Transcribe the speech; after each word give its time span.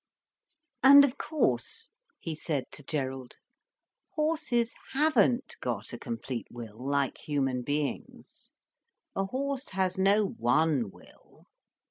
"And 0.81 1.05
of 1.05 1.19
course," 1.19 1.91
he 2.17 2.33
said 2.33 2.63
to 2.71 2.81
Gerald, 2.81 3.35
"horses 4.13 4.73
haven't 4.93 5.57
got 5.61 5.93
a 5.93 5.99
complete 5.99 6.47
will, 6.49 6.79
like 6.83 7.19
human 7.19 7.61
beings. 7.61 8.49
A 9.15 9.25
horse 9.25 9.69
has 9.73 9.99
no 9.99 10.25
one 10.25 10.89
will. 10.89 11.45